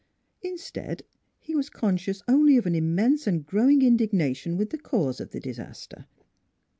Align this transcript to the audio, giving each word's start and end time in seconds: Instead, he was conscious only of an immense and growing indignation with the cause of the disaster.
Instead, 0.41 1.03
he 1.37 1.53
was 1.53 1.69
conscious 1.69 2.23
only 2.27 2.57
of 2.57 2.65
an 2.65 2.73
immense 2.73 3.27
and 3.27 3.45
growing 3.45 3.83
indignation 3.83 4.57
with 4.57 4.71
the 4.71 4.77
cause 4.79 5.19
of 5.21 5.29
the 5.29 5.39
disaster. 5.39 6.07